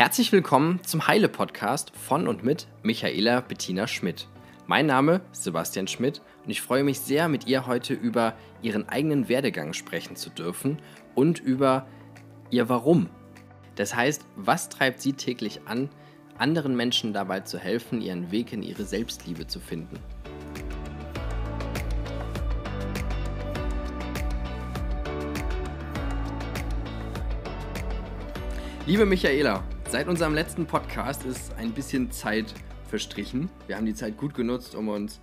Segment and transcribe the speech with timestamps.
[0.00, 4.28] Herzlich willkommen zum Heile Podcast von und mit Michaela Bettina Schmidt.
[4.66, 8.32] Mein Name ist Sebastian Schmidt und ich freue mich sehr, mit ihr heute über
[8.62, 10.78] ihren eigenen Werdegang sprechen zu dürfen
[11.14, 11.86] und über
[12.48, 13.10] ihr Warum.
[13.74, 15.90] Das heißt, was treibt sie täglich an,
[16.38, 19.98] anderen Menschen dabei zu helfen, ihren Weg in ihre Selbstliebe zu finden.
[28.86, 32.54] Liebe Michaela, Seit unserem letzten Podcast ist ein bisschen Zeit
[32.86, 33.50] verstrichen.
[33.66, 35.20] Wir haben die Zeit gut genutzt, um uns,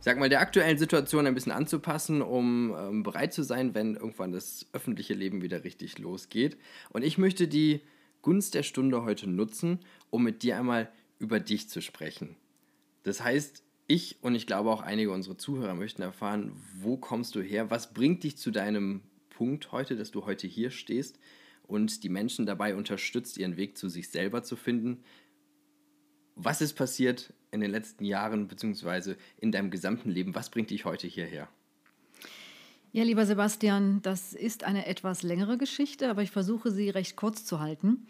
[0.00, 4.32] sag mal, der aktuellen Situation ein bisschen anzupassen, um ähm, bereit zu sein, wenn irgendwann
[4.32, 6.56] das öffentliche Leben wieder richtig losgeht.
[6.88, 7.82] Und ich möchte die
[8.20, 9.78] Gunst der Stunde heute nutzen,
[10.10, 12.34] um mit dir einmal über dich zu sprechen.
[13.04, 16.50] Das heißt, ich und ich glaube auch einige unserer Zuhörer möchten erfahren,
[16.80, 17.70] wo kommst du her?
[17.70, 21.20] Was bringt dich zu deinem Punkt heute, dass du heute hier stehst?
[21.70, 25.02] Und die Menschen dabei unterstützt, ihren Weg zu sich selber zu finden.
[26.34, 29.14] Was ist passiert in den letzten Jahren bzw.
[29.38, 30.34] in deinem gesamten Leben?
[30.34, 31.48] Was bringt dich heute hierher?
[32.92, 37.44] Ja, lieber Sebastian, das ist eine etwas längere Geschichte, aber ich versuche sie recht kurz
[37.44, 38.06] zu halten.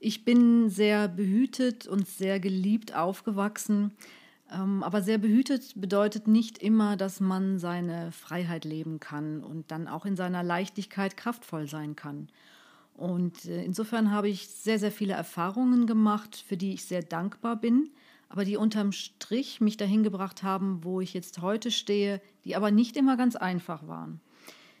[0.00, 3.92] Ich bin sehr behütet und sehr geliebt aufgewachsen.
[4.50, 9.88] Ähm, aber sehr behütet bedeutet nicht immer, dass man seine Freiheit leben kann und dann
[9.88, 12.28] auch in seiner Leichtigkeit kraftvoll sein kann.
[12.96, 17.56] Und äh, insofern habe ich sehr, sehr viele Erfahrungen gemacht, für die ich sehr dankbar
[17.56, 17.90] bin,
[18.28, 22.70] aber die unterm Strich mich dahin gebracht haben, wo ich jetzt heute stehe, die aber
[22.70, 24.20] nicht immer ganz einfach waren.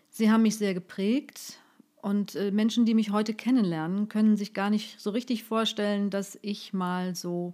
[0.08, 1.60] Sie haben mich sehr geprägt
[2.00, 6.38] und äh, Menschen, die mich heute kennenlernen, können sich gar nicht so richtig vorstellen, dass
[6.40, 7.52] ich mal so,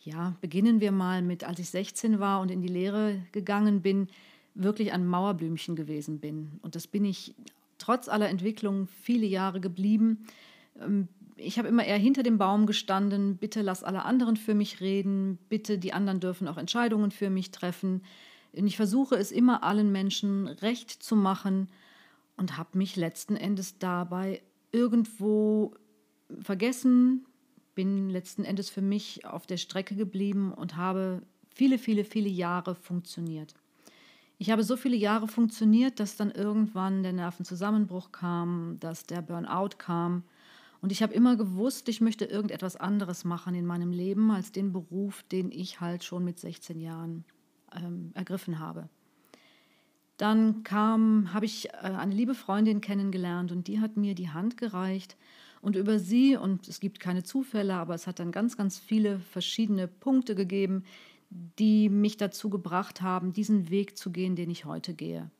[0.00, 4.08] ja, beginnen wir mal mit, als ich 16 war und in die Lehre gegangen bin,
[4.54, 6.52] wirklich ein Mauerblümchen gewesen bin.
[6.62, 7.34] Und das bin ich
[7.88, 10.26] trotz aller Entwicklung viele Jahre geblieben.
[10.78, 14.80] Ähm, ich habe immer eher hinter dem Baum gestanden, bitte lass alle anderen für mich
[14.82, 18.02] reden, bitte die anderen dürfen auch Entscheidungen für mich treffen.
[18.52, 21.68] Und ich versuche es immer allen Menschen recht zu machen
[22.36, 25.74] und habe mich letzten Endes dabei irgendwo
[26.40, 27.24] vergessen,
[27.74, 31.22] bin letzten Endes für mich auf der Strecke geblieben und habe
[31.54, 33.54] viele, viele, viele Jahre funktioniert.
[34.40, 39.76] Ich habe so viele Jahre funktioniert, dass dann irgendwann der Nervenzusammenbruch kam, dass der Burnout
[39.78, 40.22] kam.
[40.80, 44.72] Und ich habe immer gewusst, ich möchte irgendetwas anderes machen in meinem Leben als den
[44.72, 47.24] Beruf, den ich halt schon mit 16 Jahren
[47.74, 48.88] ähm, ergriffen habe.
[50.18, 54.56] Dann kam, habe ich äh, eine liebe Freundin kennengelernt und die hat mir die Hand
[54.56, 55.16] gereicht.
[55.60, 59.18] Und über sie, und es gibt keine Zufälle, aber es hat dann ganz, ganz viele
[59.18, 60.84] verschiedene Punkte gegeben,
[61.30, 65.30] die mich dazu gebracht haben, diesen Weg zu gehen, den ich heute gehe.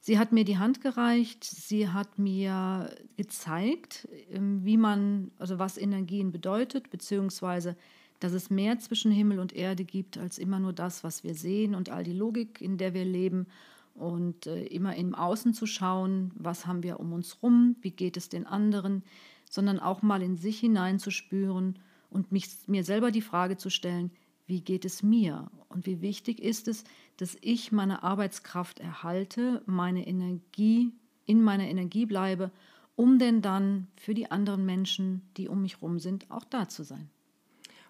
[0.00, 5.78] Sie hat mir die Hand gereicht, sie hat mir gezeigt, ähm, wie man, also was
[5.78, 7.76] Energien bedeutet, beziehungsweise
[8.20, 11.74] dass es mehr zwischen Himmel und Erde gibt als immer nur das, was wir sehen
[11.74, 13.46] und all die Logik, in der wir leben
[13.94, 18.16] und äh, immer im Außen zu schauen, was haben wir um uns rum, wie geht
[18.16, 19.02] es den anderen,
[19.50, 21.78] sondern auch mal in sich hineinzuspüren
[22.10, 24.10] und mich, mir selber die Frage zu stellen,
[24.46, 26.84] wie geht es mir und wie wichtig ist es,
[27.16, 30.92] dass ich meine Arbeitskraft erhalte, meine Energie,
[31.24, 32.52] in meiner Energie bleibe,
[32.94, 36.84] um denn dann für die anderen Menschen, die um mich herum sind, auch da zu
[36.84, 37.10] sein.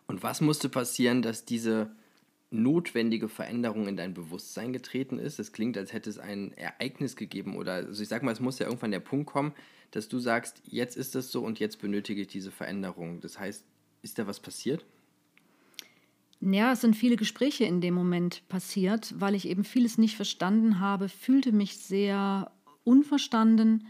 [0.07, 1.91] Und was musste passieren, dass diese
[2.51, 5.39] notwendige Veränderung in dein Bewusstsein getreten ist?
[5.39, 8.59] Es klingt, als hätte es ein Ereignis gegeben oder also ich sag mal, es muss
[8.59, 9.53] ja irgendwann der Punkt kommen,
[9.91, 13.21] dass du sagst, jetzt ist es so und jetzt benötige ich diese Veränderung.
[13.21, 13.65] Das heißt,
[14.03, 14.85] ist da was passiert?
[16.41, 20.81] Ja, es sind viele Gespräche in dem Moment passiert, weil ich eben vieles nicht verstanden
[20.81, 22.51] habe, fühlte mich sehr
[22.85, 23.87] unverstanden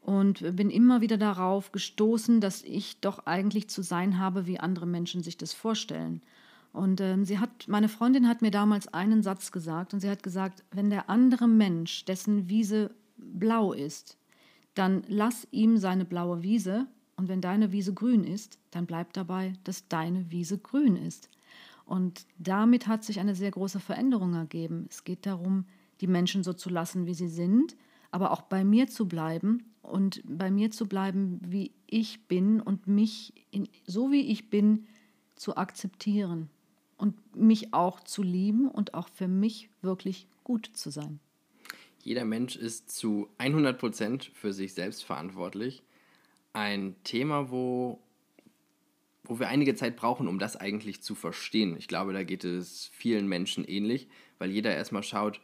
[0.00, 4.86] und bin immer wieder darauf gestoßen, dass ich doch eigentlich zu sein habe, wie andere
[4.86, 6.22] Menschen sich das vorstellen.
[6.72, 10.22] Und ähm, sie hat, meine Freundin hat mir damals einen Satz gesagt und sie hat
[10.22, 14.16] gesagt, wenn der andere Mensch, dessen Wiese blau ist,
[14.74, 16.86] dann lass ihm seine blaue Wiese
[17.16, 21.28] und wenn deine Wiese grün ist, dann bleib dabei, dass deine Wiese grün ist.
[21.90, 24.86] Und damit hat sich eine sehr große Veränderung ergeben.
[24.88, 25.64] Es geht darum,
[26.00, 27.74] die Menschen so zu lassen, wie sie sind,
[28.12, 32.86] aber auch bei mir zu bleiben und bei mir zu bleiben, wie ich bin und
[32.86, 34.86] mich in, so wie ich bin
[35.34, 36.48] zu akzeptieren
[36.96, 41.18] und mich auch zu lieben und auch für mich wirklich gut zu sein.
[42.04, 45.82] Jeder Mensch ist zu 100 Prozent für sich selbst verantwortlich.
[46.52, 47.98] Ein Thema, wo
[49.24, 51.76] wo wir einige Zeit brauchen, um das eigentlich zu verstehen.
[51.78, 54.08] Ich glaube, da geht es vielen Menschen ähnlich,
[54.38, 55.40] weil jeder erstmal schaut,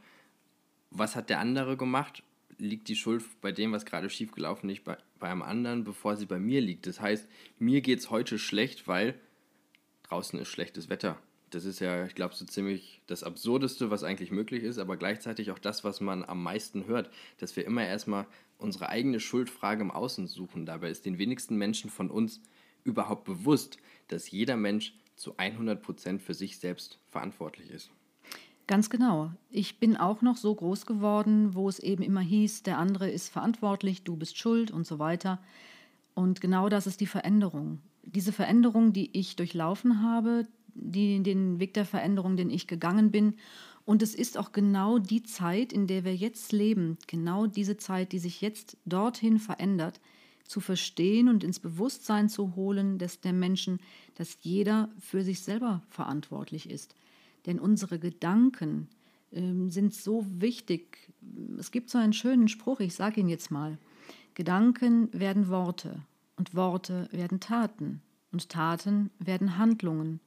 [0.90, 2.22] was hat der andere gemacht,
[2.58, 6.26] liegt die Schuld bei dem, was gerade schiefgelaufen ist, bei, bei einem anderen, bevor sie
[6.26, 6.86] bei mir liegt.
[6.86, 7.28] Das heißt,
[7.58, 9.14] mir geht es heute schlecht, weil
[10.04, 11.18] draußen ist schlechtes Wetter.
[11.50, 15.50] Das ist ja, ich glaube, so ziemlich das Absurdeste, was eigentlich möglich ist, aber gleichzeitig
[15.50, 18.26] auch das, was man am meisten hört, dass wir immer erstmal
[18.58, 20.66] unsere eigene Schuldfrage im Außen suchen.
[20.66, 22.40] Dabei ist den wenigsten Menschen von uns
[22.86, 23.78] überhaupt bewusst,
[24.08, 27.90] dass jeder Mensch zu 100 Prozent für sich selbst verantwortlich ist.
[28.66, 29.30] Ganz genau.
[29.50, 33.28] Ich bin auch noch so groß geworden, wo es eben immer hieß, der andere ist
[33.28, 35.40] verantwortlich, du bist schuld und so weiter.
[36.14, 37.80] Und genau das ist die Veränderung.
[38.02, 43.34] Diese Veränderung, die ich durchlaufen habe, die, den Weg der Veränderung, den ich gegangen bin.
[43.84, 48.10] Und es ist auch genau die Zeit, in der wir jetzt leben, genau diese Zeit,
[48.12, 50.00] die sich jetzt dorthin verändert,
[50.48, 53.80] zu verstehen und ins Bewusstsein zu holen, dass der Menschen,
[54.14, 56.94] dass jeder für sich selber verantwortlich ist.
[57.46, 58.88] Denn unsere Gedanken
[59.30, 61.12] äh, sind so wichtig.
[61.58, 63.78] Es gibt so einen schönen Spruch, ich sage ihn jetzt mal.
[64.34, 66.02] Gedanken werden Worte
[66.36, 68.02] und Worte werden Taten
[68.32, 70.20] und Taten werden Handlungen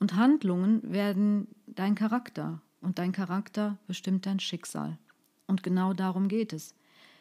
[0.00, 4.98] und Handlungen werden dein Charakter und dein Charakter bestimmt dein Schicksal.
[5.46, 6.74] Und genau darum geht es.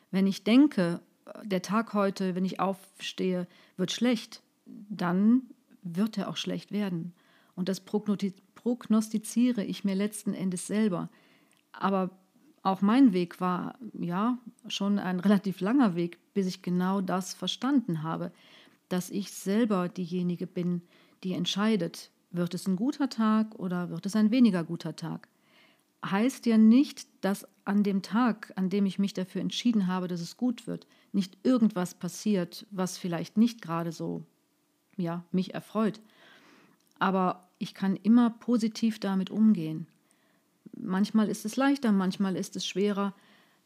[0.09, 1.01] Wenn ich denke,
[1.43, 3.47] der Tag heute, wenn ich aufstehe,
[3.77, 5.43] wird schlecht, dann
[5.81, 7.13] wird er auch schlecht werden.
[7.55, 11.09] Und das prognostiziere ich mir letzten Endes selber.
[11.71, 12.11] Aber
[12.63, 14.37] auch mein Weg war ja
[14.67, 18.31] schon ein relativ langer Weg, bis ich genau das verstanden habe,
[18.89, 20.81] dass ich selber diejenige bin,
[21.23, 25.27] die entscheidet, wird es ein guter Tag oder wird es ein weniger guter Tag?
[26.03, 30.19] Heißt ja nicht, dass an dem Tag, an dem ich mich dafür entschieden habe, dass
[30.19, 34.23] es gut wird, nicht irgendwas passiert, was vielleicht nicht gerade so,
[34.97, 36.01] ja, mich erfreut.
[36.99, 39.87] Aber ich kann immer positiv damit umgehen.
[40.77, 43.13] Manchmal ist es leichter, manchmal ist es schwerer.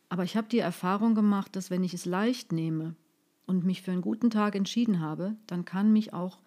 [0.09, 2.95] Aber ich habe die Erfahrung gemacht, dass wenn ich es leicht nehme
[3.45, 6.39] und mich für einen guten Tag entschieden habe, dann kann mich auch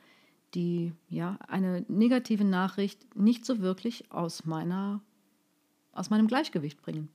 [0.54, 5.02] die ja eine negative Nachricht nicht so wirklich aus meiner
[5.98, 7.08] aus meinem Gleichgewicht bringen.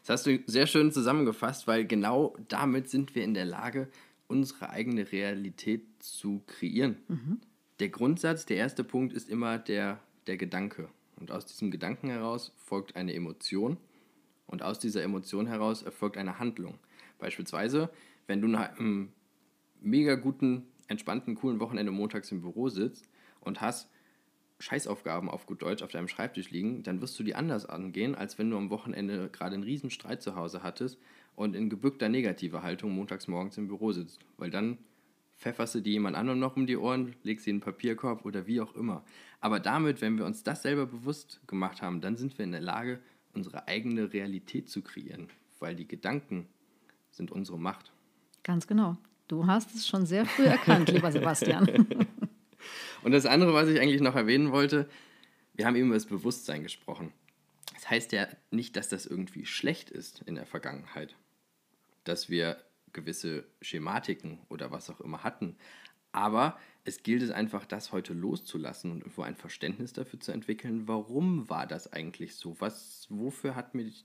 [0.00, 3.88] Das hast du sehr schön zusammengefasst, weil genau damit sind wir in der Lage,
[4.28, 6.96] unsere eigene Realität zu kreieren.
[7.08, 7.40] Mhm.
[7.80, 10.88] Der Grundsatz, der erste Punkt ist immer der, der Gedanke.
[11.16, 13.78] Und aus diesem Gedanken heraus folgt eine Emotion
[14.46, 16.78] und aus dieser Emotion heraus erfolgt eine Handlung.
[17.18, 17.90] Beispielsweise,
[18.26, 19.12] wenn du nach einem
[19.80, 23.08] mega guten entspannten, coolen Wochenende montags im Büro sitzt
[23.40, 23.90] und hast
[24.58, 28.38] Scheißaufgaben auf gut Deutsch auf deinem Schreibtisch liegen, dann wirst du die anders angehen, als
[28.38, 30.98] wenn du am Wochenende gerade einen riesen Streit zu Hause hattest
[31.34, 34.20] und in gebückter negativer Haltung montags morgens im Büro sitzt.
[34.38, 34.78] Weil dann
[35.36, 38.46] pfefferst du die jemand anderem noch um die Ohren, legst sie in den Papierkorb oder
[38.46, 39.04] wie auch immer.
[39.40, 42.62] Aber damit, wenn wir uns das selber bewusst gemacht haben, dann sind wir in der
[42.62, 43.00] Lage,
[43.34, 45.28] unsere eigene Realität zu kreieren,
[45.58, 46.48] weil die Gedanken
[47.10, 47.92] sind unsere Macht.
[48.42, 48.96] Ganz genau.
[49.28, 51.86] Du hast es schon sehr früh erkannt, lieber Sebastian.
[53.06, 54.88] Und das andere, was ich eigentlich noch erwähnen wollte,
[55.54, 57.12] wir haben eben über das Bewusstsein gesprochen.
[57.72, 61.14] Das heißt ja nicht, dass das irgendwie schlecht ist in der Vergangenheit,
[62.02, 62.56] dass wir
[62.92, 65.54] gewisse Schematiken oder was auch immer hatten.
[66.10, 70.88] Aber es gilt es einfach, das heute loszulassen und irgendwo ein Verständnis dafür zu entwickeln,
[70.88, 72.56] warum war das eigentlich so?
[72.58, 74.04] Was, wofür hat mich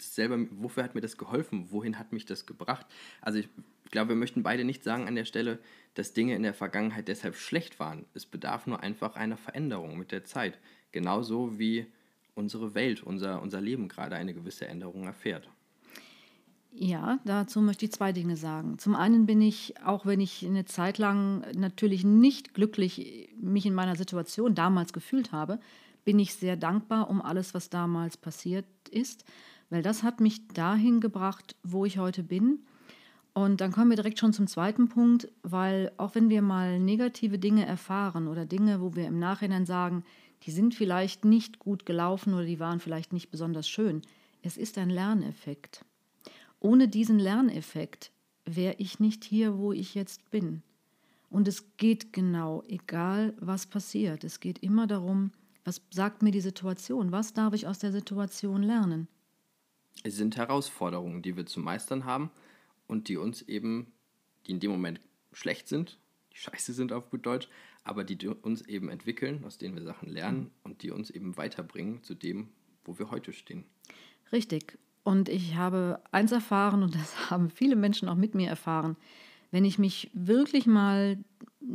[0.00, 1.72] selber, wofür hat mir das geholfen?
[1.72, 2.86] Wohin hat mich das gebracht?
[3.22, 3.48] Also ich
[3.90, 5.58] ich glaube, wir möchten beide nicht sagen an der Stelle,
[5.94, 8.06] dass Dinge in der Vergangenheit deshalb schlecht waren.
[8.14, 10.58] Es bedarf nur einfach einer Veränderung mit der Zeit.
[10.92, 11.86] Genauso wie
[12.34, 15.48] unsere Welt, unser, unser Leben gerade eine gewisse Änderung erfährt.
[16.72, 18.78] Ja, dazu möchte ich zwei Dinge sagen.
[18.78, 23.74] Zum einen bin ich, auch wenn ich eine Zeit lang natürlich nicht glücklich mich in
[23.74, 25.58] meiner Situation damals gefühlt habe,
[26.04, 29.24] bin ich sehr dankbar um alles, was damals passiert ist,
[29.68, 32.60] weil das hat mich dahin gebracht, wo ich heute bin
[33.32, 37.38] und dann kommen wir direkt schon zum zweiten Punkt, weil auch wenn wir mal negative
[37.38, 40.04] Dinge erfahren oder Dinge, wo wir im Nachhinein sagen,
[40.42, 44.02] die sind vielleicht nicht gut gelaufen oder die waren vielleicht nicht besonders schön,
[44.42, 45.84] es ist ein Lerneffekt.
[46.58, 48.10] Ohne diesen Lerneffekt
[48.44, 50.62] wäre ich nicht hier, wo ich jetzt bin.
[51.28, 54.24] Und es geht genau, egal was passiert.
[54.24, 55.30] Es geht immer darum,
[55.64, 57.12] was sagt mir die Situation?
[57.12, 59.06] Was darf ich aus der Situation lernen?
[60.02, 62.30] Es sind Herausforderungen, die wir zu meistern haben
[62.90, 63.92] und die uns eben,
[64.46, 65.00] die in dem Moment
[65.32, 65.98] schlecht sind,
[66.32, 67.48] die scheiße sind auf gut Deutsch,
[67.84, 70.50] aber die uns eben entwickeln, aus denen wir Sachen lernen mhm.
[70.64, 72.48] und die uns eben weiterbringen zu dem,
[72.84, 73.64] wo wir heute stehen.
[74.32, 74.78] Richtig.
[75.02, 78.96] Und ich habe eins erfahren, und das haben viele Menschen auch mit mir erfahren,
[79.52, 81.18] wenn ich mich wirklich mal,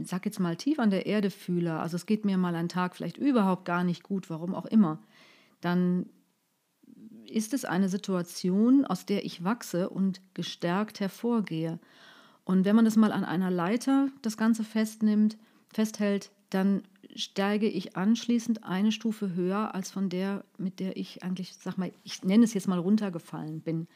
[0.04, 2.96] sag jetzt mal, tief an der Erde fühle, also es geht mir mal ein Tag
[2.96, 5.00] vielleicht überhaupt gar nicht gut, warum auch immer,
[5.60, 6.08] dann
[7.30, 11.80] ist es eine Situation, aus der ich wachse und gestärkt hervorgehe.
[12.44, 15.38] Und wenn man das mal an einer Leiter das Ganze festnimmt,
[15.74, 16.84] festhält, dann
[17.16, 21.92] steige ich anschließend eine Stufe höher als von der, mit der ich eigentlich, sag mal,
[22.04, 23.88] ich nenne es jetzt mal runtergefallen bin.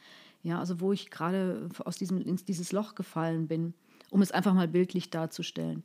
[0.42, 3.74] Ja, also wo ich gerade aus diesem, in dieses Loch gefallen bin,
[4.10, 5.84] um es einfach mal bildlich darzustellen.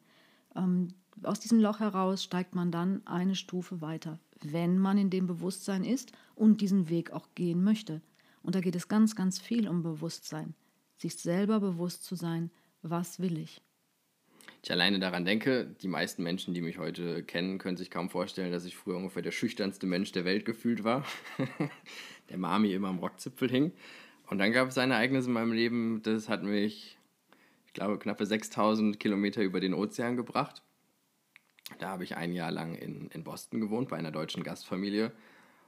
[0.56, 0.90] Ähm,
[1.24, 4.20] aus diesem Loch heraus steigt man dann eine Stufe weiter,
[4.54, 8.02] wenn man in dem Bewusstsein ist und diesen Weg auch gehen möchte.
[8.42, 10.54] Und da geht es ganz, ganz viel um Bewusstsein,
[10.98, 13.62] sich selber bewusst zu sein, was will ich.
[14.64, 18.52] Ich alleine daran denke, die meisten Menschen, die mich heute kennen, können sich kaum vorstellen,
[18.52, 21.06] dass ich früher ungefähr der schüchternste Mensch der Welt gefühlt war,
[22.30, 23.72] der Mami immer am Rockzipfel hing.
[24.28, 26.98] Und dann gab es ein Ereignis in meinem Leben, das hat mich,
[27.68, 30.64] ich glaube, knappe 6000 Kilometer über den Ozean gebracht.
[31.80, 35.12] Da habe ich ein Jahr lang in, in Boston gewohnt, bei einer deutschen Gastfamilie.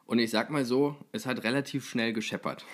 [0.06, 2.66] Und ich sag mal so, es hat relativ schnell gescheppert.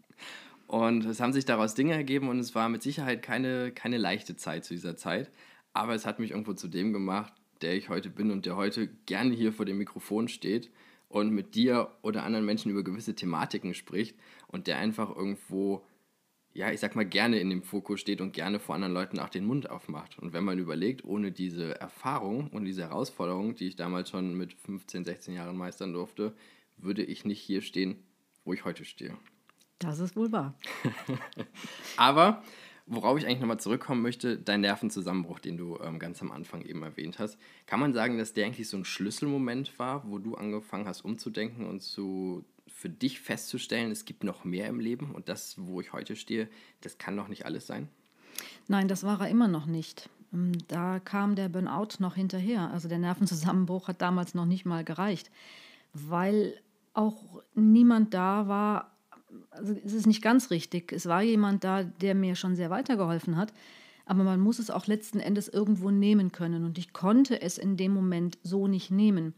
[0.66, 4.34] Und es haben sich daraus Dinge ergeben und es war mit Sicherheit keine, keine leichte
[4.34, 5.30] Zeit zu dieser Zeit.
[5.72, 8.88] Aber es hat mich irgendwo zu dem gemacht, der ich heute bin und der heute
[9.06, 10.70] gerne hier vor dem Mikrofon steht
[11.08, 14.16] und mit dir oder anderen Menschen über gewisse Thematiken spricht
[14.48, 15.84] und der einfach irgendwo
[16.54, 19.28] ja, ich sag mal, gerne in dem Fokus steht und gerne vor anderen Leuten auch
[19.28, 20.18] den Mund aufmacht.
[20.20, 24.54] Und wenn man überlegt, ohne diese Erfahrung und diese Herausforderung, die ich damals schon mit
[24.54, 26.32] 15, 16 Jahren meistern durfte,
[26.76, 27.96] würde ich nicht hier stehen,
[28.44, 29.16] wo ich heute stehe.
[29.80, 30.54] Das ist wohl wahr.
[31.96, 32.44] Aber
[32.86, 36.84] worauf ich eigentlich nochmal zurückkommen möchte, dein Nervenzusammenbruch, den du ähm, ganz am Anfang eben
[36.84, 40.86] erwähnt hast, kann man sagen, dass der eigentlich so ein Schlüsselmoment war, wo du angefangen
[40.86, 42.44] hast umzudenken und zu
[42.84, 46.50] für dich festzustellen, es gibt noch mehr im Leben und das, wo ich heute stehe,
[46.82, 47.88] das kann noch nicht alles sein?
[48.68, 50.10] Nein, das war er immer noch nicht.
[50.34, 52.70] Ähm, da kam der Burnout noch hinterher.
[52.72, 55.30] Also der Nervenzusammenbruch hat damals noch nicht mal gereicht,
[55.94, 56.60] weil
[56.92, 58.94] auch niemand da war.
[59.48, 60.92] Also es ist nicht ganz richtig.
[60.92, 63.54] Es war jemand da, der mir schon sehr weitergeholfen hat.
[64.04, 66.66] Aber man muss es auch letzten Endes irgendwo nehmen können.
[66.66, 69.32] Und ich konnte es in dem Moment so nicht nehmen.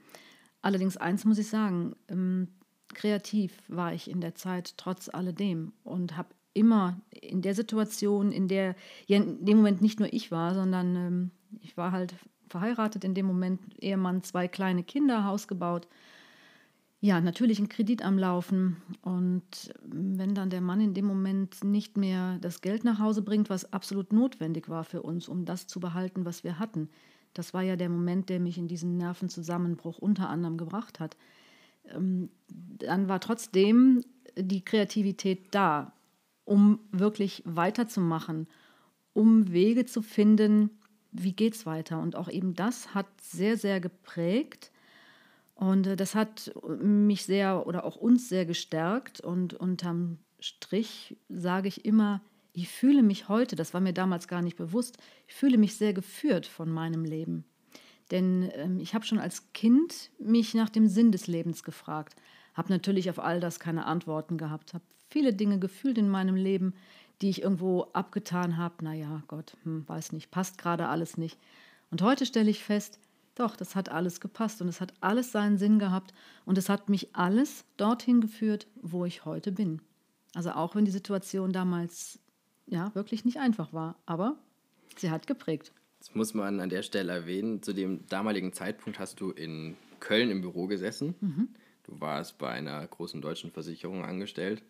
[0.62, 2.48] Allerdings eins muss ich sagen, ähm,
[2.96, 8.48] kreativ war ich in der Zeit trotz alledem und habe immer in der Situation, in
[8.48, 8.74] der
[9.06, 12.14] ja in dem Moment nicht nur ich war, sondern ähm, ich war halt
[12.48, 15.86] verheiratet in dem Moment, Ehemann, zwei kleine Kinder, Haus gebaut.
[17.00, 18.78] Ja, natürlich ein Kredit am Laufen.
[19.02, 23.50] Und wenn dann der Mann in dem Moment nicht mehr das Geld nach Hause bringt,
[23.50, 26.88] was absolut notwendig war für uns, um das zu behalten, was wir hatten,
[27.34, 31.26] das war ja der Moment, der mich in diesen Nervenzusammenbruch unter anderem gebracht hat ähm,
[31.92, 34.02] dann war trotzdem
[34.36, 35.92] die Kreativität da,
[36.44, 38.46] um wirklich weiterzumachen,
[39.12, 40.70] um Wege zu finden,
[41.10, 42.00] wie geht es weiter.
[42.00, 44.70] Und auch eben das hat sehr, sehr geprägt.
[45.54, 49.20] Und äh, das hat mich sehr oder auch uns sehr gestärkt.
[49.20, 52.20] Und unterm Strich sage ich immer,
[52.52, 55.92] ich fühle mich heute, das war mir damals gar nicht bewusst, ich fühle mich sehr
[55.92, 57.44] geführt von meinem Leben.
[58.10, 62.16] Denn ähm, ich habe schon als Kind mich nach dem Sinn des Lebens gefragt,
[62.54, 66.74] habe natürlich auf all das keine Antworten gehabt, habe viele Dinge gefühlt in meinem Leben,
[67.20, 68.84] die ich irgendwo abgetan habe.
[68.84, 71.38] Naja, Gott, hm, weiß nicht, passt gerade alles nicht.
[71.90, 72.98] Und heute stelle ich fest,
[73.34, 76.14] doch, das hat alles gepasst und es hat alles seinen Sinn gehabt
[76.46, 79.82] und es hat mich alles dorthin geführt, wo ich heute bin.
[80.34, 82.18] Also auch wenn die Situation damals
[82.66, 84.36] ja wirklich nicht einfach war, aber
[84.96, 85.72] sie hat geprägt.
[86.06, 87.62] Das muss man an der Stelle erwähnen.
[87.62, 91.16] Zu dem damaligen Zeitpunkt hast du in Köln im Büro gesessen.
[91.20, 91.48] Mhm.
[91.82, 94.62] Du warst bei einer großen deutschen Versicherung angestellt.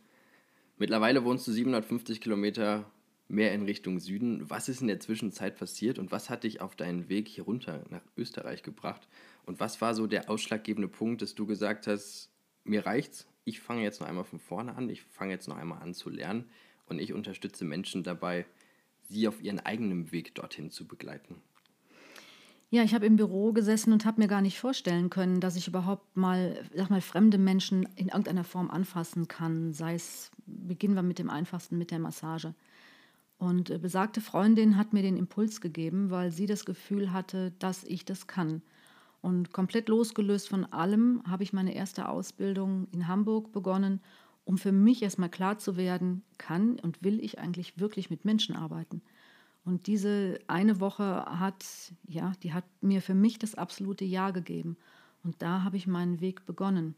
[0.78, 2.90] Mittlerweile wohnst du 750 Kilometer
[3.28, 4.48] mehr in Richtung Süden.
[4.48, 7.84] Was ist in der Zwischenzeit passiert und was hat dich auf deinen Weg hier runter
[7.90, 9.06] nach Österreich gebracht?
[9.44, 12.30] Und was war so der ausschlaggebende Punkt, dass du gesagt hast,
[12.64, 15.82] mir reicht's, ich fange jetzt noch einmal von vorne an, ich fange jetzt noch einmal
[15.82, 16.48] an zu lernen
[16.86, 18.46] und ich unterstütze Menschen dabei,
[19.08, 21.36] sie auf ihren eigenen Weg dorthin zu begleiten?
[22.68, 25.68] Ja, ich habe im Büro gesessen und habe mir gar nicht vorstellen können, dass ich
[25.68, 29.72] überhaupt mal, sag mal, fremde Menschen in irgendeiner Form anfassen kann.
[29.72, 32.54] Sei es, beginnen wir mit dem einfachsten, mit der Massage.
[33.38, 37.84] Und äh, besagte Freundin hat mir den Impuls gegeben, weil sie das Gefühl hatte, dass
[37.84, 38.62] ich das kann.
[39.20, 44.00] Und komplett losgelöst von allem habe ich meine erste Ausbildung in Hamburg begonnen
[44.46, 48.56] um für mich erstmal klar zu werden, kann und will ich eigentlich wirklich mit Menschen
[48.56, 49.02] arbeiten.
[49.64, 51.64] Und diese eine Woche hat,
[52.06, 54.76] ja, die hat mir für mich das absolute Ja gegeben.
[55.24, 56.94] Und da habe ich meinen Weg begonnen.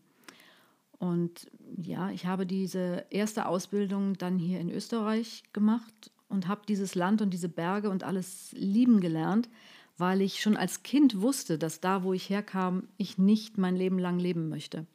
[0.99, 1.51] Und
[1.81, 7.23] ja, ich habe diese erste Ausbildung dann hier in Österreich gemacht und habe dieses Land
[7.23, 9.49] und diese Berge und alles lieben gelernt,
[9.97, 13.99] weil ich schon als Kind wusste, dass da, wo ich herkam, ich nicht mein Leben
[13.99, 14.87] lang leben möchte.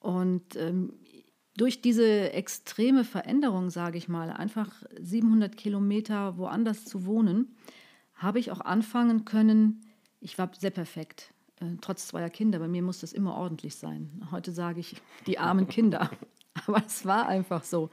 [0.00, 0.92] Und ähm,
[1.56, 4.70] durch diese extreme Veränderung, sage ich mal, einfach
[5.00, 7.54] 700 Kilometer woanders zu wohnen,
[8.14, 9.82] habe ich auch anfangen können,
[10.20, 14.22] ich war sehr perfekt, äh, trotz zweier Kinder, bei mir muss das immer ordentlich sein.
[14.30, 14.96] Heute sage ich,
[15.26, 16.10] die armen Kinder,
[16.66, 17.90] aber es war einfach so.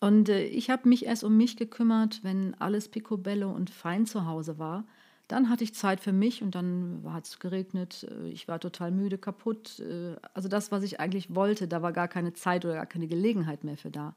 [0.00, 4.26] Und äh, ich habe mich erst um mich gekümmert, wenn alles picobello und fein zu
[4.26, 4.84] Hause war.
[5.28, 8.06] Dann hatte ich Zeit für mich und dann hat es geregnet.
[8.10, 9.80] Äh, ich war total müde, kaputt.
[9.80, 13.08] Äh, also das, was ich eigentlich wollte, da war gar keine Zeit oder gar keine
[13.08, 14.14] Gelegenheit mehr für da.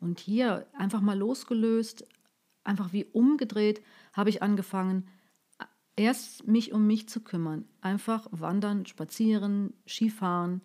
[0.00, 2.06] Und hier einfach mal losgelöst,
[2.64, 5.08] einfach wie umgedreht, habe ich angefangen,
[5.96, 7.64] erst mich um mich zu kümmern.
[7.80, 10.60] Einfach wandern, spazieren, Skifahren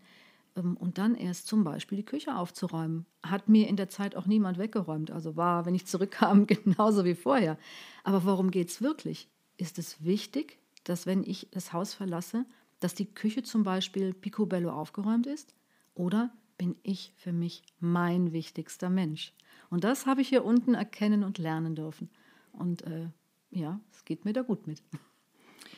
[0.56, 3.06] ähm, und dann erst zum Beispiel die Küche aufzuräumen.
[3.24, 5.12] Hat mir in der Zeit auch niemand weggeräumt.
[5.12, 7.58] Also war, wenn ich zurückkam, genauso wie vorher.
[8.04, 9.30] Aber worum geht es wirklich?
[9.62, 12.46] Ist es wichtig, dass wenn ich das Haus verlasse,
[12.80, 15.54] dass die Küche zum Beispiel picobello aufgeräumt ist?
[15.94, 19.34] Oder bin ich für mich mein wichtigster Mensch?
[19.70, 22.10] Und das habe ich hier unten erkennen und lernen dürfen.
[22.52, 23.10] Und äh,
[23.52, 24.82] ja, es geht mir da gut mit.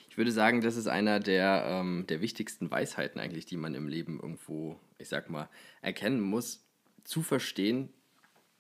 [0.10, 3.88] Ich würde sagen, das ist einer der, ähm, der wichtigsten Weisheiten eigentlich, die man im
[3.88, 5.50] Leben irgendwo, ich sag mal,
[5.82, 6.66] erkennen muss.
[7.04, 7.90] Zu verstehen,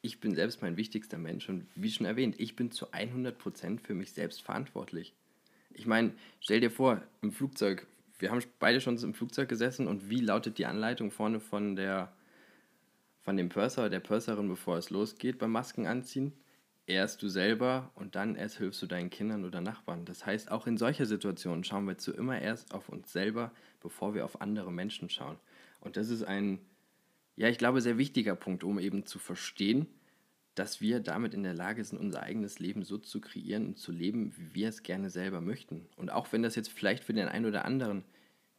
[0.03, 3.95] ich bin selbst mein wichtigster Mensch und wie schon erwähnt, ich bin zu 100% für
[3.95, 5.13] mich selbst verantwortlich.
[5.73, 7.87] Ich meine, stell dir vor, im Flugzeug,
[8.19, 12.13] wir haben beide schon im Flugzeug gesessen und wie lautet die Anleitung vorne von der
[13.21, 16.33] von dem Purser, der Purserin, bevor es losgeht beim Masken anziehen?
[16.85, 20.03] Erst du selber und dann erst hilfst du deinen Kindern oder Nachbarn.
[20.03, 24.13] Das heißt, auch in solcher Situationen schauen wir zu immer erst auf uns selber, bevor
[24.13, 25.37] wir auf andere Menschen schauen.
[25.79, 26.59] Und das ist ein
[27.35, 29.87] ja, ich glaube, sehr wichtiger Punkt, um eben zu verstehen,
[30.55, 33.91] dass wir damit in der Lage sind, unser eigenes Leben so zu kreieren und zu
[33.91, 35.87] leben, wie wir es gerne selber möchten.
[35.95, 38.03] Und auch wenn das jetzt vielleicht für den einen oder anderen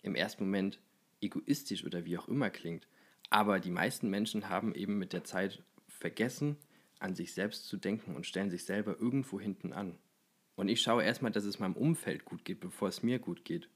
[0.03, 0.81] im ersten Moment
[1.21, 2.89] egoistisch oder wie auch immer klingt,
[3.31, 6.57] aber die meisten Menschen haben eben mit der Zeit vergessen,
[6.99, 9.97] an sich selbst zu denken und stellen sich selber irgendwo hinten an.
[10.57, 13.69] Und ich schaue erstmal, dass es meinem Umfeld gut geht, bevor es mir gut geht.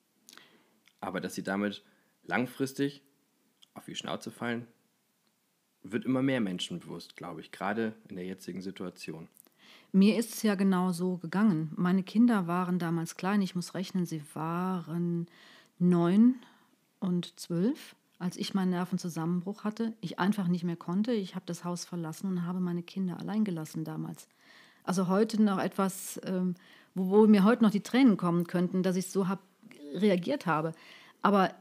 [1.01, 1.83] Aber dass sie damit
[2.23, 3.03] langfristig
[3.75, 4.67] auf die Schnauze fallen,
[5.83, 9.29] wird immer mehr Menschen bewusst, glaube ich, gerade in der jetzigen Situation.
[9.93, 11.73] Mir ist es ja genau so gegangen.
[11.77, 15.27] Meine Kinder waren damals klein, ich muss rechnen, sie waren
[15.79, 16.37] neun
[17.01, 19.95] und zwölf, als ich meinen Nervenzusammenbruch hatte.
[20.01, 21.13] Ich einfach nicht mehr konnte.
[21.13, 24.29] Ich habe das Haus verlassen und habe meine Kinder allein gelassen damals.
[24.85, 26.55] Also heute noch etwas, ähm,
[26.95, 29.41] wo, wo mir heute noch die Tränen kommen könnten, dass ich so hab,
[29.95, 30.73] reagiert habe.
[31.23, 31.55] Aber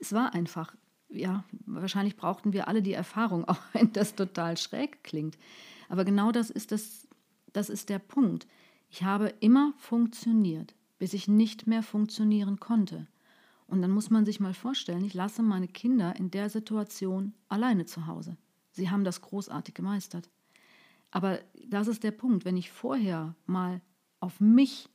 [0.00, 0.74] es war einfach
[1.10, 5.38] ja, wahrscheinlich brauchten wir alle die Erfahrung, auch wenn das total schräg klingt.
[5.88, 7.08] Aber genau das ist, das,
[7.52, 8.46] das ist der Punkt.
[8.90, 13.06] Ich habe immer funktioniert, bis ich nicht mehr funktionieren konnte.
[13.66, 17.84] Und dann muss man sich mal vorstellen, ich lasse meine Kinder in der Situation alleine
[17.84, 18.36] zu Hause.
[18.72, 20.30] Sie haben das großartig gemeistert.
[21.10, 23.80] Aber das ist der Punkt, wenn ich vorher mal
[24.20, 24.88] auf mich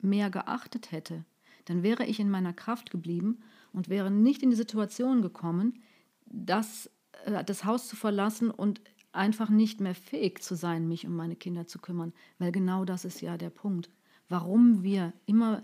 [0.00, 1.24] mehr geachtet hätte,
[1.66, 3.40] dann wäre ich in meiner Kraft geblieben
[3.72, 5.82] und wäre nicht in die Situation gekommen,
[6.24, 6.90] das,
[7.24, 8.80] äh, das Haus zu verlassen und
[9.12, 12.12] einfach nicht mehr fähig zu sein, mich um meine Kinder zu kümmern.
[12.38, 13.90] Weil genau das ist ja der Punkt.
[14.28, 15.62] Warum wir immer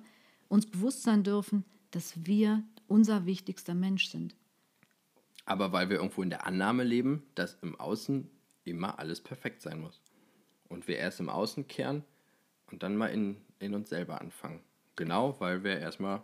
[0.48, 4.34] uns bewusst sein dürfen, dass wir unser wichtigster Mensch sind.
[5.44, 8.30] Aber weil wir irgendwo in der Annahme leben, dass im Außen
[8.64, 10.00] immer alles perfekt sein muss.
[10.68, 12.04] Und wir erst im Außen kehren
[12.70, 14.60] und dann mal in, in uns selber anfangen.
[15.02, 16.22] Genau, weil wir erstmal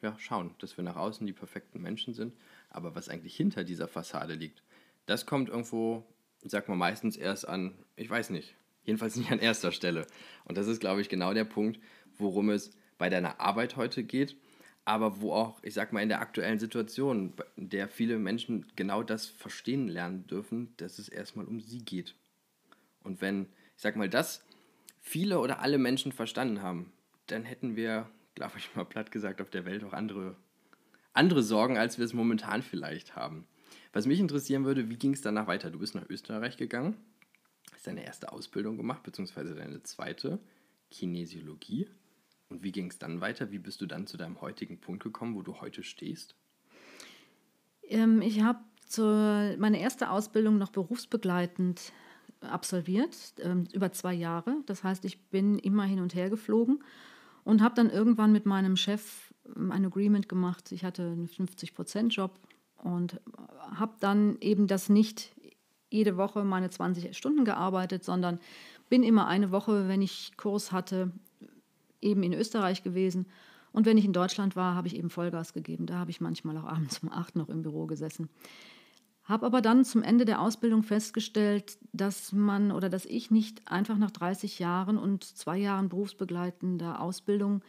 [0.00, 2.32] ja, schauen, dass wir nach außen die perfekten Menschen sind.
[2.70, 4.62] Aber was eigentlich hinter dieser Fassade liegt,
[5.04, 6.06] das kommt irgendwo,
[6.42, 10.06] sag mal, meistens erst an, ich weiß nicht, jedenfalls nicht an erster Stelle.
[10.46, 11.80] Und das ist, glaube ich, genau der Punkt,
[12.16, 14.38] worum es bei deiner Arbeit heute geht,
[14.86, 19.02] aber wo auch, ich sag mal, in der aktuellen Situation, in der viele Menschen genau
[19.02, 22.14] das verstehen lernen dürfen, dass es erstmal um sie geht.
[23.02, 24.42] Und wenn, ich sag mal, das
[25.02, 26.90] viele oder alle Menschen verstanden haben,
[27.28, 30.36] dann hätten wir glaube ich mal platt gesagt, auf der Welt auch andere,
[31.12, 33.46] andere Sorgen, als wir es momentan vielleicht haben.
[33.92, 35.70] Was mich interessieren würde, wie ging es danach weiter?
[35.70, 36.96] Du bist nach Österreich gegangen,
[37.72, 40.38] hast deine erste Ausbildung gemacht, beziehungsweise deine zweite,
[40.90, 41.88] Kinesiologie.
[42.48, 43.50] Und wie ging es dann weiter?
[43.50, 46.34] Wie bist du dann zu deinem heutigen Punkt gekommen, wo du heute stehst?
[47.82, 48.60] Ähm, ich habe
[49.58, 51.92] meine erste Ausbildung noch berufsbegleitend
[52.40, 54.62] absolviert, ähm, über zwei Jahre.
[54.64, 56.82] Das heißt, ich bin immer hin und her geflogen
[57.48, 60.70] und habe dann irgendwann mit meinem Chef ähm, ein Agreement gemacht.
[60.70, 62.38] Ich hatte einen 50-Prozent-Job
[62.84, 63.18] und
[63.74, 65.34] habe dann eben das nicht
[65.88, 68.38] jede Woche meine 20 Stunden gearbeitet, sondern
[68.90, 71.10] bin immer eine Woche, wenn ich Kurs hatte,
[72.02, 73.24] eben in Österreich gewesen.
[73.72, 75.86] Und wenn ich in Deutschland war, habe ich eben Vollgas gegeben.
[75.86, 78.28] Da habe ich manchmal auch abends um acht noch im Büro gesessen.
[79.28, 83.98] Habe aber dann zum Ende der Ausbildung festgestellt, dass man oder dass ich nicht einfach
[83.98, 87.62] nach 30 Jahren und zwei Jahren berufsbegleitender Ausbildung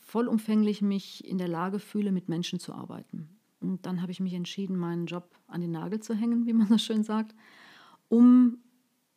[0.00, 3.28] vollumfänglich mich in der Lage fühle, mit Menschen zu arbeiten.
[3.60, 6.68] Und dann habe ich mich entschieden, meinen Job an den Nagel zu hängen, wie man
[6.68, 7.34] so schön sagt,
[8.08, 8.58] um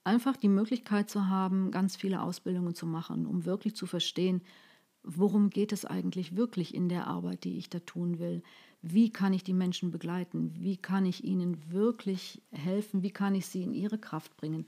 [0.04, 4.41] einfach die Möglichkeit zu haben, ganz viele Ausbildungen zu machen, um wirklich zu verstehen,
[5.04, 8.41] worum geht es eigentlich wirklich in der Arbeit, die ich da tun will?
[8.82, 10.56] Wie kann ich die Menschen begleiten?
[10.56, 13.04] Wie kann ich ihnen wirklich helfen?
[13.04, 14.67] Wie kann ich sie in ihre Kraft bringen?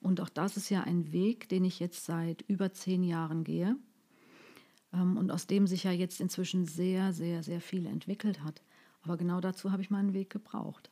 [0.00, 3.76] Und auch das ist ja ein Weg, den ich jetzt seit über zehn Jahren gehe
[4.92, 8.62] ähm, und aus dem sich ja jetzt inzwischen sehr, sehr, sehr viel entwickelt hat.
[9.02, 10.90] Aber genau dazu habe ich meinen Weg gebraucht.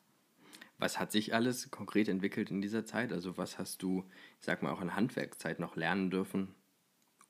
[0.79, 3.13] Was hat sich alles konkret entwickelt in dieser Zeit?
[3.13, 4.05] Also was hast du,
[4.41, 6.55] ich sag mal, auch in Handwerkszeit noch lernen dürfen,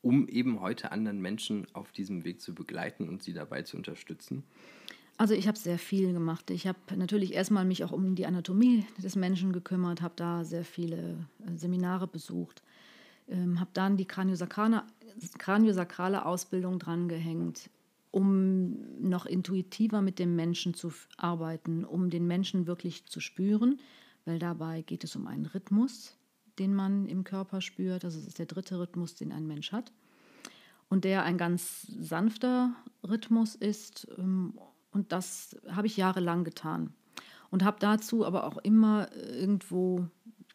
[0.01, 4.45] um eben heute anderen Menschen auf diesem Weg zu begleiten und sie dabei zu unterstützen?
[5.19, 6.51] Also ich habe sehr viel gemacht.
[6.51, 10.65] Ich habe natürlich erstmal mich auch um die Anatomie des Menschen gekümmert, habe da sehr
[10.65, 12.63] viele äh, Seminare besucht,
[13.29, 14.83] ähm, habe dann die kraniosakrale,
[16.27, 17.71] Ausbildung drangehängt,
[18.11, 23.81] um noch intuitiver mit dem Menschen zu arbeiten, um den Menschen wirklich zu spüren,
[24.27, 26.15] weil dabei geht es um einen Rhythmus,
[26.59, 28.05] den man im Körper spürt.
[28.05, 29.93] Also es ist der dritte Rhythmus, den ein Mensch hat.
[30.89, 34.07] Und der ein ganz sanfter Rhythmus ist.
[34.19, 34.55] Ähm,
[34.97, 36.95] und das habe ich jahrelang getan.
[37.51, 40.07] Und habe dazu aber auch immer irgendwo,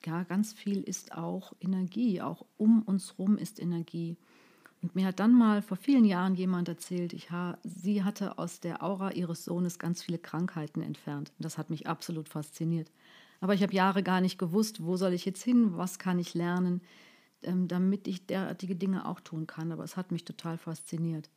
[0.04, 2.24] ja, ganz viel ist auch Energie.
[2.24, 4.18] Auch um uns rum ist Energie.
[4.82, 8.60] Und mir hat dann mal vor vielen Jahren jemand erzählt, ich ha, sie hatte aus
[8.60, 11.32] der Aura ihres Sohnes ganz viele Krankheiten entfernt.
[11.38, 12.92] Das hat mich absolut fasziniert.
[13.42, 16.34] Aber ich habe Jahre gar nicht gewusst, wo soll ich jetzt hin, was kann ich
[16.34, 16.82] lernen,
[17.44, 19.72] ähm, damit ich derartige Dinge auch tun kann.
[19.72, 21.30] Aber es hat mich total fasziniert.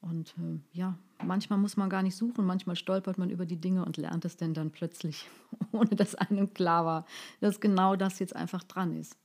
[0.00, 3.84] Und äh, ja, manchmal muss man gar nicht suchen, manchmal stolpert man über die Dinge
[3.84, 5.28] und lernt es denn dann plötzlich,
[5.72, 7.06] ohne dass einem klar war,
[7.40, 9.16] dass genau das jetzt einfach dran ist.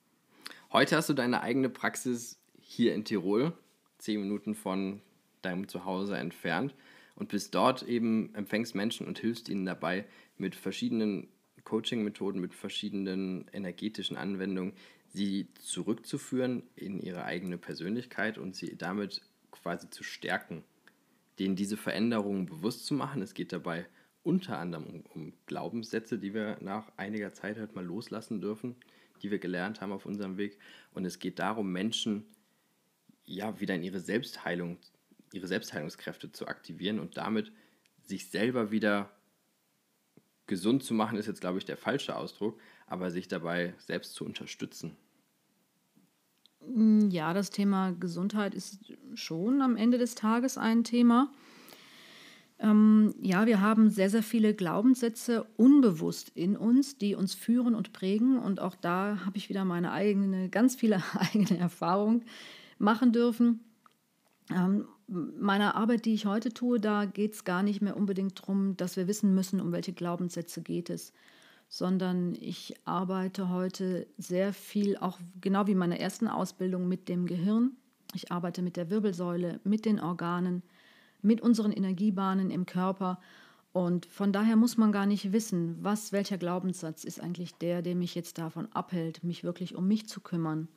[0.72, 3.54] Heute hast du deine eigene Praxis hier in Tirol,
[4.00, 5.02] zehn Minuten von
[5.44, 6.74] deinem Zuhause entfernt
[7.16, 10.06] und bist dort eben, empfängst Menschen und hilfst ihnen dabei,
[10.38, 11.28] mit verschiedenen
[11.64, 14.74] Coaching-Methoden mit verschiedenen energetischen Anwendungen,
[15.10, 19.22] sie zurückzuführen in ihre eigene Persönlichkeit und sie damit
[19.54, 20.64] quasi zu stärken,
[21.40, 23.22] denen diese Veränderungen bewusst zu machen.
[23.22, 23.86] Es geht dabei
[24.24, 28.76] unter anderem um, um Glaubenssätze, die wir nach einiger Zeit halt mal loslassen dürfen,
[29.22, 30.58] die wir gelernt haben auf unserem Weg.
[30.94, 32.26] Und es geht darum, Menschen
[33.26, 34.78] ja wieder in ihre Selbstheilung,
[35.32, 37.52] ihre Selbstheilungskräfte zu aktivieren und damit
[38.02, 39.12] sich selber wieder
[40.48, 44.26] gesund zu machen, ist jetzt, glaube ich, der falsche Ausdruck, aber sich dabei selbst zu
[44.26, 44.98] unterstützen.
[46.68, 48.80] Mm, ja, das Thema Gesundheit ist
[49.14, 51.32] schon am Ende des Tages ein Thema.
[52.60, 57.94] Ähm, ja, wir haben sehr, sehr viele Glaubenssätze unbewusst in uns, die uns führen und
[57.94, 58.40] prägen.
[58.40, 62.24] Und auch da habe ich wieder meine eigene, ganz viele eigene Erfahrungen
[62.78, 63.60] machen dürfen.
[64.50, 68.78] Ähm, meiner Arbeit, die ich heute tue, da geht es gar nicht mehr unbedingt darum,
[68.78, 71.14] dass wir wissen müssen, um welche Glaubenssätze geht es,
[71.74, 77.72] sondern ich arbeite heute sehr viel, auch genau wie meine ersten Ausbildung, mit dem Gehirn.
[78.14, 80.62] Ich arbeite mit der Wirbelsäule, mit den Organen,
[81.24, 83.20] mit unseren Energiebahnen im Körper.
[83.72, 87.96] Und von daher muss man gar nicht wissen, was, welcher Glaubenssatz ist eigentlich der, der
[87.96, 90.68] mich jetzt davon abhält, mich wirklich um mich zu kümmern.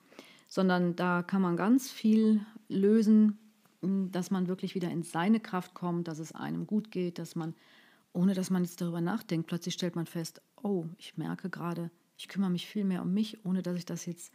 [0.49, 3.37] Sondern da kann man ganz viel lösen,
[3.83, 7.55] dass man wirklich wieder in seine Kraft kommt, dass es einem gut geht, dass man,
[8.17, 12.29] ohne dass man jetzt darüber nachdenkt, plötzlich stellt man fest, oh, ich merke gerade, ich
[12.29, 14.33] kümmere mich viel mehr um mich, ohne dass ich das jetzt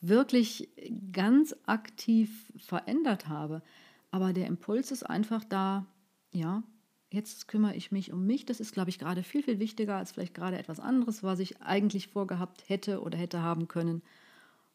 [0.00, 0.68] wirklich
[1.12, 3.62] ganz aktiv verändert habe.
[4.10, 5.86] Aber der Impuls ist einfach da,
[6.32, 6.62] ja,
[7.10, 8.44] jetzt kümmere ich mich um mich.
[8.44, 11.62] Das ist, glaube ich, gerade viel, viel wichtiger als vielleicht gerade etwas anderes, was ich
[11.62, 14.02] eigentlich vorgehabt hätte oder hätte haben können.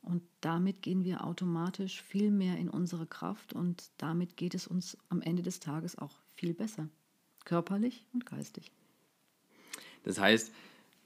[0.01, 4.97] Und damit gehen wir automatisch viel mehr in unsere Kraft und damit geht es uns
[5.09, 6.87] am Ende des Tages auch viel besser,
[7.47, 8.73] körperlich und geistig.
[10.03, 10.53] Das heißt,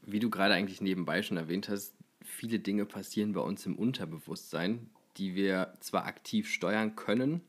[0.02, 4.90] wie du gerade eigentlich nebenbei schon erwähnt hast, viele Dinge passieren bei uns im Unterbewusstsein,
[5.18, 7.42] die wir zwar aktiv steuern können,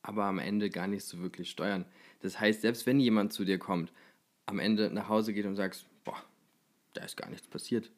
[0.00, 1.84] aber am Ende gar nicht so wirklich steuern.
[2.20, 3.92] Das heißt, selbst wenn jemand zu dir kommt,
[4.46, 6.24] am Ende nach Hause geht und sagst, boah,
[6.94, 7.90] da ist gar nichts passiert,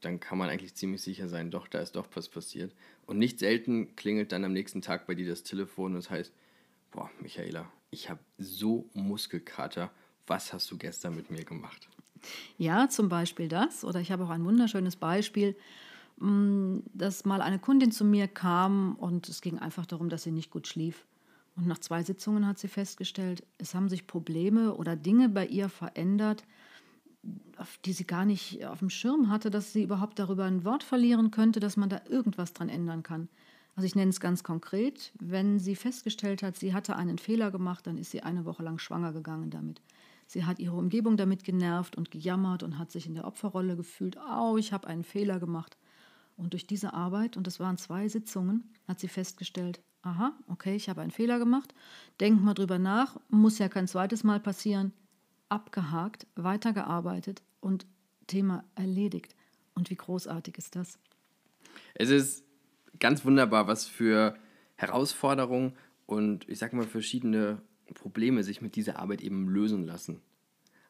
[0.00, 2.74] dann kann man eigentlich ziemlich sicher sein, doch, da ist doch was passiert.
[3.06, 6.34] Und nicht selten klingelt dann am nächsten Tag bei dir das Telefon und es heißt,
[6.90, 9.90] boah, Michaela, ich habe so Muskelkater,
[10.26, 11.88] was hast du gestern mit mir gemacht?
[12.58, 13.84] Ja, zum Beispiel das.
[13.84, 15.56] Oder ich habe auch ein wunderschönes Beispiel,
[16.18, 20.32] mm, dass mal eine Kundin zu mir kam und es ging einfach darum, dass sie
[20.32, 21.06] nicht gut schlief.
[21.56, 25.68] Und nach zwei Sitzungen hat sie festgestellt, es haben sich Probleme oder Dinge bei ihr
[25.68, 26.44] verändert,
[27.84, 31.32] die sie gar nicht auf dem Schirm hatte, dass sie überhaupt darüber ein Wort verlieren
[31.32, 33.28] könnte, dass man da irgendwas dran ändern kann.
[33.78, 37.86] Also ich nenne es ganz konkret, wenn sie festgestellt hat, sie hatte einen Fehler gemacht,
[37.86, 39.80] dann ist sie eine Woche lang schwanger gegangen damit.
[40.26, 44.18] Sie hat ihre Umgebung damit genervt und gejammert und hat sich in der Opferrolle gefühlt,
[44.18, 45.76] au, ich habe einen Fehler gemacht.
[46.36, 50.88] Und durch diese Arbeit, und das waren zwei Sitzungen, hat sie festgestellt, aha, okay, ich
[50.88, 51.72] habe einen Fehler gemacht,
[52.18, 54.92] denk mal drüber nach, muss ja kein zweites Mal passieren,
[55.50, 57.86] abgehakt, weitergearbeitet und
[58.26, 59.36] Thema erledigt.
[59.76, 60.98] Und wie großartig ist das?
[61.94, 62.47] Es ist
[62.98, 64.36] ganz wunderbar, was für
[64.76, 65.74] Herausforderungen
[66.06, 67.60] und ich sag mal verschiedene
[67.94, 70.20] Probleme sich mit dieser Arbeit eben lösen lassen.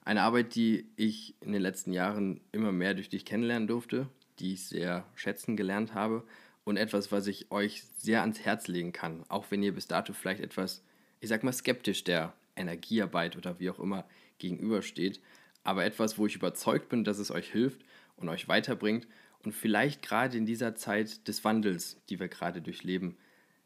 [0.04, 4.08] Eine Arbeit, die ich in den letzten Jahren immer mehr durch dich kennenlernen durfte,
[4.38, 6.24] die ich sehr schätzen gelernt habe
[6.64, 10.12] und etwas, was ich euch sehr ans Herz legen kann, auch wenn ihr bis dato
[10.12, 10.82] vielleicht etwas,
[11.20, 14.04] ich sag mal, skeptisch der Energiearbeit oder wie auch immer
[14.38, 15.20] gegenübersteht,
[15.64, 17.80] aber etwas, wo ich überzeugt bin, dass es euch hilft
[18.16, 19.06] und euch weiterbringt
[19.44, 23.16] und vielleicht gerade in dieser Zeit des Wandels, die wir gerade durchleben,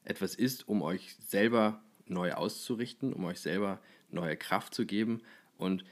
[0.04, 3.80] etwas ist, um euch selber neu auszurichten, um euch selber
[4.10, 5.22] neue Kraft zu geben
[5.56, 5.84] und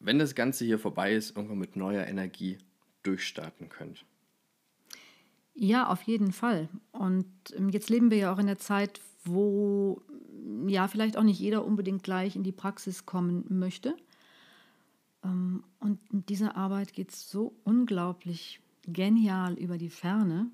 [0.00, 2.58] wenn das Ganze hier vorbei ist, irgendwann mit neuer Energie
[3.02, 4.04] durchstarten könnt.
[5.54, 6.68] Ja, auf jeden Fall.
[6.90, 10.02] Und ähm, jetzt leben wir ja auch in der Zeit, wo
[10.66, 13.94] ja vielleicht auch nicht jeder unbedingt gleich in die Praxis kommen möchte.
[15.22, 20.50] Ähm, und diese Arbeit geht so unglaublich genial über die Ferne.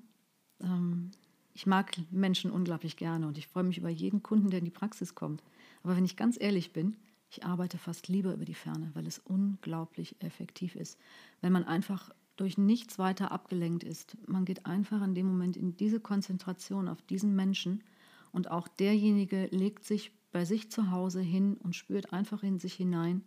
[0.61, 1.11] Ähm,
[1.53, 4.71] ich mag Menschen unglaublich gerne und ich freue mich über jeden Kunden, der in die
[4.71, 5.43] Praxis kommt.
[5.83, 6.95] Aber wenn ich ganz ehrlich bin,
[7.29, 10.97] ich arbeite fast lieber über die Ferne, weil es unglaublich effektiv ist.
[11.41, 14.15] Wenn man einfach durch nichts weiter abgelenkt ist.
[14.27, 17.83] Man geht einfach in dem Moment in diese Konzentration auf diesen Menschen
[18.31, 22.75] und auch derjenige legt sich bei sich zu Hause hin und spürt einfach in sich
[22.75, 23.23] hinein.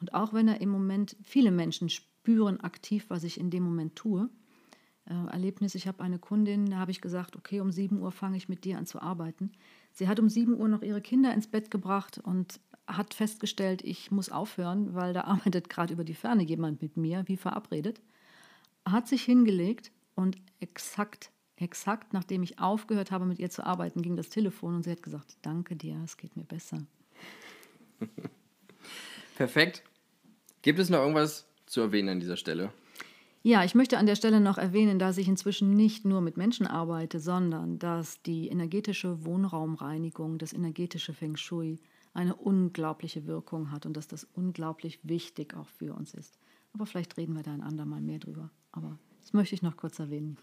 [0.00, 2.11] Und auch wenn er im Moment, viele Menschen spüren
[2.60, 4.28] aktiv, was ich in dem Moment tue.
[5.06, 8.36] Äh, Erlebnis, ich habe eine Kundin, da habe ich gesagt, okay, um 7 Uhr fange
[8.36, 9.52] ich mit dir an zu arbeiten.
[9.92, 14.10] Sie hat um 7 Uhr noch ihre Kinder ins Bett gebracht und hat festgestellt, ich
[14.10, 18.00] muss aufhören, weil da arbeitet gerade über die Ferne jemand mit mir, wie verabredet
[18.84, 24.16] hat sich hingelegt und exakt, exakt, nachdem ich aufgehört habe, mit ihr zu arbeiten, ging
[24.16, 26.78] das Telefon und sie hat gesagt, danke dir, es geht mir besser.
[29.36, 29.82] Perfekt.
[30.62, 32.70] Gibt es noch irgendwas zu erwähnen an dieser Stelle?
[33.42, 36.64] Ja, ich möchte an der Stelle noch erwähnen, dass ich inzwischen nicht nur mit Menschen
[36.66, 41.80] arbeite, sondern dass die energetische Wohnraumreinigung, das energetische Feng Shui
[42.14, 46.38] eine unglaubliche Wirkung hat und dass das unglaublich wichtig auch für uns ist.
[46.74, 48.50] Aber vielleicht reden wir da ein andermal mehr drüber.
[48.70, 50.36] Aber das möchte ich noch kurz erwähnen.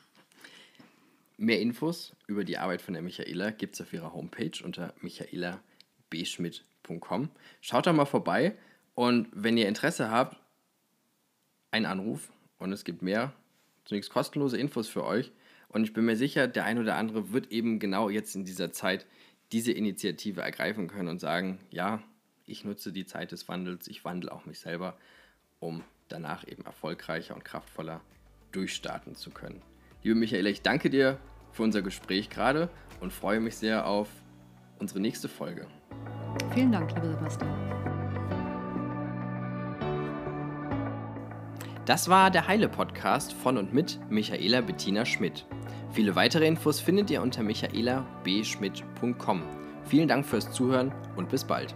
[1.38, 7.30] Mehr Infos über die Arbeit von der Michaela gibt es auf ihrer Homepage unter michaelabschmidt.com.
[7.62, 8.58] Schaut da mal vorbei
[8.94, 10.36] und wenn ihr Interesse habt,
[11.72, 13.34] ein Anruf und es gibt mehr,
[13.86, 15.32] zunächst kostenlose Infos für euch.
[15.70, 18.72] Und ich bin mir sicher, der ein oder andere wird eben genau jetzt in dieser
[18.72, 19.06] Zeit
[19.52, 22.02] diese Initiative ergreifen können und sagen, ja,
[22.46, 24.98] ich nutze die Zeit des Wandels, ich wandle auch mich selber,
[25.60, 28.02] um danach eben erfolgreicher und kraftvoller
[28.52, 29.62] durchstarten zu können.
[30.04, 31.20] Liebe Michaela, ich danke dir
[31.52, 34.10] für unser Gespräch gerade und freue mich sehr auf
[34.80, 35.68] unsere nächste Folge.
[36.54, 37.89] Vielen Dank, lieber Sebastian.
[41.90, 45.48] Das war der Heile Podcast von und mit Michaela Bettina Schmidt.
[45.92, 49.42] Viele weitere Infos findet ihr unter michaelabschmidt.com.
[49.86, 51.74] Vielen Dank fürs Zuhören und bis bald.